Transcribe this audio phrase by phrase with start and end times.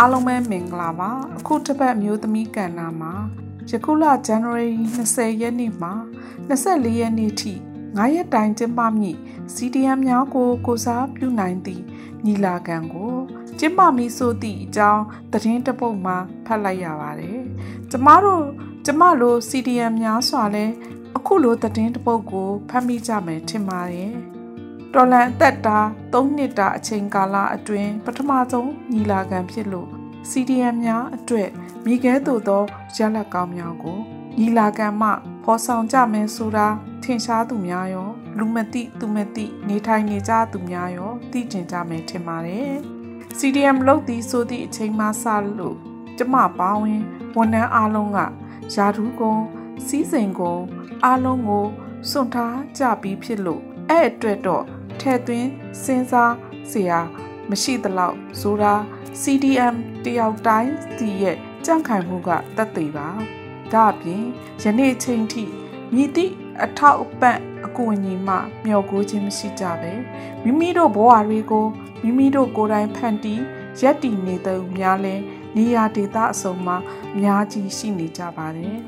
[0.00, 3.12] အားလုံးပဲမင်္ဂလာပါအခုတစ်ပတ်မျိုးသမီးကဏ္ဍမှာ
[3.70, 4.70] ယခုလ January
[5.06, 5.92] 20ရက်နေ့မှာ
[6.48, 7.52] 24ရက်နေ့ထိ
[7.86, 9.18] 9ရက်တိုင်ကျင်းပမည့်
[9.54, 11.82] CDM များကိုကိုစားပြုနိုင်သည့်
[12.24, 13.14] ညီလာခံကို
[13.58, 17.38] ကျင်းပမည်ဆိုသည့်အကြောင်းသတင်းတပုတ်မှာဖတ်လိုက်ရပါတယ်။
[17.90, 18.44] ကျမတို့
[18.86, 20.64] ကျမလို CDM များစွာလဲ
[21.16, 24.14] အခုလိုသတင်းတပုတ်ကိုဖတ်မိကြမယ်ထင်ပါတယ်။
[24.94, 25.78] တော်လန်အသက်တာ
[26.12, 29.97] 3နှစ်တာအချိန်ကာလအတွင်းပထမဆုံးညီလာခံဖြစ်လို့
[30.29, 31.49] CDM များအတွက်
[31.85, 32.61] မိခဲသို့သော
[32.97, 33.97] ရလက်ကောင်းများကို
[34.39, 35.09] ညီလာခံမှ
[35.43, 36.67] ဖော်ဆောင်ကြမယ်ဆိုတာ
[37.03, 42.73] ထင်ရှားသူများရော လူမသိသူမသိနေထိုင်နေကြသူများရောသိကျင်ကြမယ်ထင်ပါတယ်။
[43.39, 45.25] CDM လုပ်သည်ဆိုသည့်အချိန်မှစ
[45.59, 45.77] လို့
[46.17, 47.01] ကျမပါဝင်
[47.35, 48.19] ဝန်ထမ်းအားလုံးက
[48.75, 49.35] ယာဓုကုံ
[49.87, 50.55] စီးစိမ်ကုံ
[51.05, 51.65] အားလုံးကို
[52.09, 54.63] စွန့်ထားကြပြီးဖြစ်လို့အဲ့အတွက်တော့
[55.01, 55.49] ထဲ့သွင်း
[55.83, 56.33] စဉ်းစား
[56.69, 56.93] เสีย
[57.49, 58.73] မရှိသလောက်ဆိုတာ
[59.22, 63.08] CDM တယောက်တိုင်းစီရဲ့ကြန့်ခိုင်မှုကတတ်သိပါ
[63.72, 64.24] ဒါအပြင်
[64.62, 65.44] ယနေ့ချိန်ထိ
[65.94, 69.92] မြည်သည့်အထောက်အပံ့အကူအညီမှမျှော်ကိုခြင်းမရှိကြပဲ
[70.44, 71.66] မိမိတို့ဘဝတွေကို
[72.02, 73.42] မိမိတို့ကိုယ်တိုင်ဖန်တီး
[73.80, 75.14] ရက်တည်နေသူများလဲ
[75.56, 76.76] နေရာဒေသအစုံမှာ
[77.14, 78.78] အများကြီးရှိနေကြပါတယ်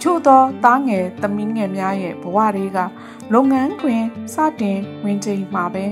[0.00, 2.78] ချို့သောသားငယ်သမီးငယ်များရဲ့ဘဝတွေက
[3.32, 4.02] လုပ်ငန်းခွင်
[4.34, 5.86] စတင်ဝင်ချိန်မှာပဲ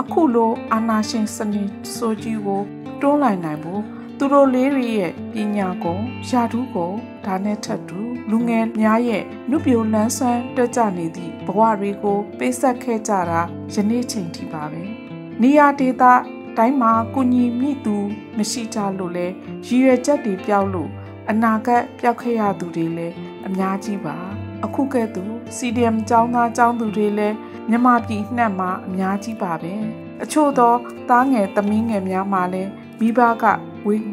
[0.00, 2.62] အခုလိုအာနာရှင်စနစ်ဆိုကြီးကို
[3.02, 3.82] တွန်းလှန်နိုင်ဖို့
[4.18, 6.92] သူတို့လေးတွေရဲ့ပညာကိုယာထုကို
[7.24, 13.40] ဒါနဲ့ထပ်တူလူငယ်များရဲ့နုပြိုလန်းဆန်းတက်ကြနေသည့်ဘဝတွေကိုပေးဆက်ခဲ့ကြတာ
[13.74, 14.82] ယနေ့ချိန်ထိပါပဲ
[15.42, 16.04] နေရာဒေသ
[16.56, 17.96] တိုင်းမှာကုညီမိသူ
[18.36, 19.26] မရှိကြလို့လဲ
[19.66, 20.90] ရည်ရွယ်ချက်တွေပျောက်လို့
[21.30, 23.14] အနာဂတ်ပျောက်ခဲ့ရသူတွေလည်း
[23.46, 24.16] အများကြီးပါ
[24.64, 27.36] အခုကဲ့သို့ CDM ကျောင်းသားကျောင်းသူတွေလည်း
[27.68, 29.74] မြန်မာပြည်နှံ့မှာအများကြီးပါပဲ
[30.22, 30.74] အချို့သော
[31.10, 33.44] သားငယ်သမီးငယ်များမှာလည်း မိဘက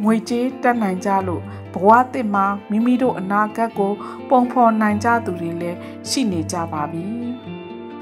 [0.04, 1.42] ငွေကြေးတက်နိုင်ကြလို့
[1.74, 3.92] ဘဝတစ်မှာမိမိတို့အနာဂတ်ကို
[4.30, 5.78] ပုံဖော်နိုင်ကြသူတွေလည်း
[6.10, 7.04] ရှိနေကြပါပြီ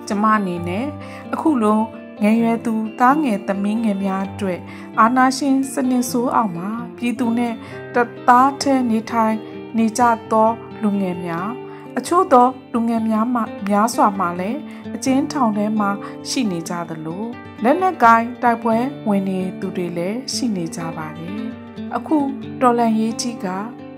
[0.07, 0.85] ကျမအနေနဲ့
[1.33, 1.79] အခုလို
[2.21, 4.59] ငယ်ရွယ်သူသားငယ်သမီးငယ်များအတွက်
[4.99, 7.53] အာနာရှင်စနစ်ဆိုးအောင်မှာပြည်သူနဲ့
[7.95, 7.97] တ
[8.27, 9.35] သားထဲနေထိုင်
[9.77, 10.49] နေကြသော
[10.81, 11.49] လူငယ်များ
[11.97, 14.59] အချို့သောလူငယ်များမှများစွာမှလည်း
[14.95, 15.89] အကျဉ်းထောင်ထဲမှာ
[16.29, 17.23] ရှိနေကြသလို
[17.63, 18.77] လက်နက်ကိုင်းတိုက်ပွဲ
[19.07, 21.43] ဝင်နေသူတွေလည်းရှိနေကြပါတယ်
[21.95, 22.17] အခု
[22.61, 23.47] တော်လန်ရေးကြီးက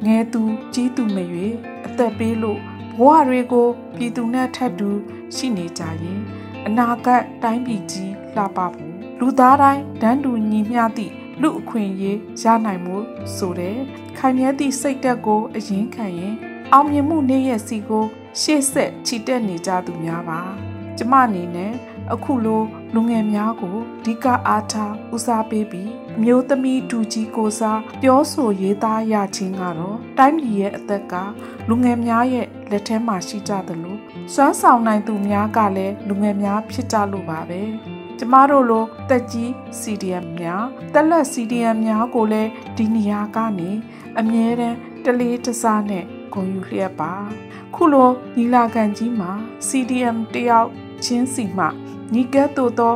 [0.05, 0.41] ငယ်သူ
[0.73, 1.47] ကြီးသူမရွေ
[1.85, 2.59] အသက်ပေးလို့
[2.97, 3.67] ဘဝတွေကို
[3.97, 4.89] ပြည်သူနဲ့ထပ်တူ
[5.35, 6.19] ရှိနေကြရင်
[6.67, 12.95] အနာဂတ်တိုင်းပြည်ကြီးလှပဖို့လူသားတိုင်းတန်းတူညီမျှသည့်လူအခွင့်အရေးရနိုင်မှု
[13.35, 13.77] ဆိုတဲ့
[14.17, 16.35] ခိုင်မြဲသည့်စိတ်သက်ကိုအရင်ခံရင်
[16.73, 18.05] အောင်မြင်မှုနေ့ရက်စီကို
[18.41, 20.41] ရှေ့ဆက်ချီတက်နေကြသူများပါ
[20.97, 21.73] ကျမအနေနဲ့
[22.13, 22.61] အခုလို
[22.93, 31.13] လူငယ်များကိုဓိကအားထားဦးစားပေးပြီးအမျိုးသမီးဒူကြီးကိုစားပြောဆိုရေးသားရခြင်းကတော့တိုင်းပြည်ရဲ့အသက်က
[31.69, 33.97] လူငယ်များရဲ့လက်ထဲမှာရှိကြသလို
[34.33, 37.61] စွမ်းဆောင်နိုင်သူများကလည်းလူငယ်များဖြစ်ကြလို့ပါပဲ
[38.17, 39.49] ကျမတို့လိုတက်ကြီး
[39.81, 43.71] CDM များတက်လက် CDM များကိုလည်းဒီနေရာကနေ
[44.19, 47.13] အမြဲတမ်းတလေးတစားနဲ့ ဂုဏ်ယူလျက်ပါ
[47.75, 49.31] ခုလိုညီလာခံကြီးမှာ
[49.67, 50.69] CDM တယောက်
[51.05, 51.65] ချင်းစီမှ
[52.13, 52.93] ညီကဲ့သို့သော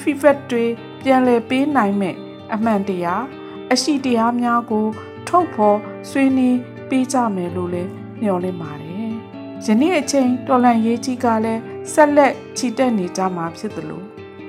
[0.00, 0.64] feedback တွေ
[1.02, 2.16] ပြန်လည်ပေးနိုင်မဲ့
[2.54, 3.24] အမှန်တရား
[3.72, 4.86] အရှိတရားများကို
[5.28, 5.78] ထုတ်ဖော်
[6.10, 6.58] ဆွေးနွေး
[6.88, 9.12] ပေးကြမယ်လို့လည်းမျှော်လင့်ပါတယ်။
[9.66, 14.02] ယနေ့အချိန်တော်လန်ရေးကြီးကလည်းဆက်လက်ချီတက်နေကြမှာဖြစ်သလို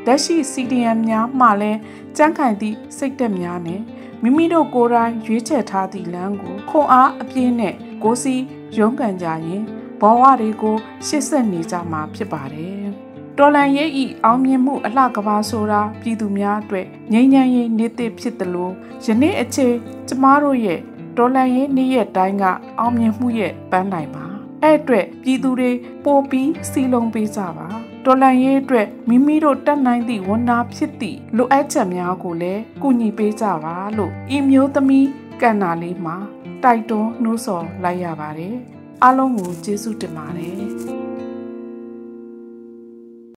[0.05, 1.79] လက်ရှိ CDM များမှလည်း
[2.17, 3.81] ကြမ်းခိုင်သည့်စိတ်သက်များနဲ့
[4.21, 8.36] မိမိတို့ကိုယ်တိုင်ရွေးချယ်ထားသည့်လမ်းကိုခွန်အားအပြည့်နဲ့ ကိုစီ
[8.78, 9.64] ရုန်းကန်ကြရင်
[10.02, 10.75] ဘဝတွေကို
[11.08, 12.84] ရှစ်ဆက်နေကြမှာဖြစ်ပါတယ်။
[13.38, 18.74] တော်လန်ရဲ့ဤအောင်မြင်မှုအလှကဘာဆိုတာပြည်သူများအတွက်ငြိမ်းချမ်းရေးနေ့တစ်ဖြစ်တယ်လို့
[19.06, 19.75] ယနေ့အချိန်
[20.08, 20.80] ကျမတို့ရဲ့
[21.18, 22.44] တော်လန်ရေးနေ့ရက်တိုင်းက
[22.80, 24.25] အောင်မြင်မှုရဲ့ပန်းတိုင်ပါ။
[24.64, 25.72] အဲ့အတွက်ပြည်သူတွေ
[26.03, 27.68] ပိုပြီးစီလုံးပေးကြပါ။
[28.06, 35.08] တော်လန်ရေးအတွက်မိမိတို့တတ်နိုင်သည့်ဝန်နာဖြစ်သည့်လိုအပ်ချက်များကိုလည်းကူညီပေးကြပါလို့ဤမျိုးသမီး
[35.41, 36.16] ကန္နာလေးမှာ
[36.64, 38.56] တိုက်တွန်းနှိုးဆော်လိုက်ရပါတယ်
[39.03, 41.03] အားလုံးကိုကျေးဇူးတင်ပါတယ်